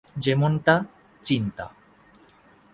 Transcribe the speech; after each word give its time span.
যেমনটা, 0.15 0.75
চিন্তা। 1.23 1.65